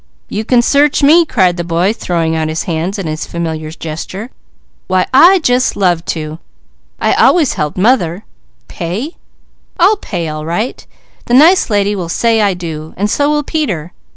"You 0.29 0.43
can 0.45 0.63
search 0.63 1.03
me!" 1.03 1.25
cried 1.27 1.57
the 1.57 1.63
boy, 1.63 1.93
throwing 1.93 2.35
out 2.35 2.47
his 2.47 2.63
hands 2.63 2.97
in 2.97 3.05
his 3.05 3.27
familiar 3.27 3.69
gesture. 3.69 4.31
"Why 4.87 5.05
I 5.13 5.37
just 5.37 5.75
love 5.75 6.03
to! 6.05 6.39
I 6.99 7.13
always 7.13 7.53
helped 7.53 7.77
mother! 7.77 8.25
Pay? 8.67 9.17
I'll 9.79 9.97
pay 9.97 10.27
all 10.27 10.43
right; 10.43 10.83
the 11.25 11.35
nice 11.35 11.69
lady 11.69 11.95
will 11.95 12.09
say 12.09 12.41
I 12.41 12.55
do, 12.55 12.95
and 12.97 13.11
so 13.11 13.29
will 13.29 13.43
Peter. 13.43 13.93